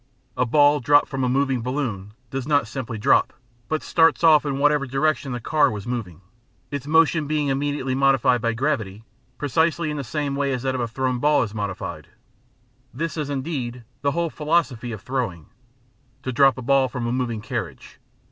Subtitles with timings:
[0.35, 3.33] A ball dropped from a moving balloon does not simply drop,
[3.69, 6.21] but starts off in whatever direction the car was moving,
[6.71, 9.03] its motion being immediately modified by gravity,
[9.37, 12.07] precisely in the same way as that of a thrown ball is modified.
[12.91, 15.49] This is, indeed, the whole philosophy of throwing
[16.23, 17.99] to drop a ball from a moving carriage.